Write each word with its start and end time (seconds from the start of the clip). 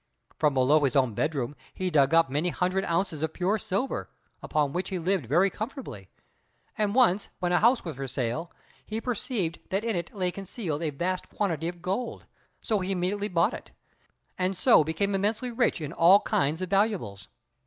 From 0.39 0.55
below 0.55 0.79
his 0.83 0.95
own 0.95 1.13
bedroom 1.13 1.55
he 1.75 1.91
dug 1.91 2.11
up 2.11 2.27
many 2.27 2.49
hundred 2.49 2.85
ounces 2.85 3.21
of 3.21 3.33
pure 3.33 3.59
silver, 3.59 4.09
upon 4.41 4.73
which 4.73 4.89
he 4.89 4.97
lived 4.97 5.27
very 5.27 5.51
comfortably; 5.51 6.09
and 6.75 6.95
once 6.95 7.29
when 7.37 7.51
a 7.51 7.59
house 7.59 7.85
was 7.85 7.97
for 7.97 8.07
sale, 8.07 8.51
he 8.83 8.99
perceived 8.99 9.59
that 9.69 9.83
in 9.83 9.95
it 9.95 10.11
lay 10.15 10.31
concealed 10.31 10.81
a 10.81 10.89
vast 10.89 11.29
quantity 11.29 11.67
of 11.67 11.83
gold, 11.83 12.25
so 12.63 12.79
he 12.79 12.91
immediately 12.93 13.27
bought 13.29 13.53
it, 13.53 13.69
and 14.39 14.57
so 14.57 14.83
became 14.83 15.13
immensely 15.13 15.51
rich 15.51 15.79
in 15.79 15.93
all 15.93 16.21
kinds 16.21 16.63
of 16.63 16.69
valuables. 16.71 17.27